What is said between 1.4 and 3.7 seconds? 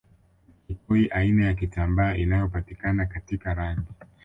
ya kitambaa inayopatikana katika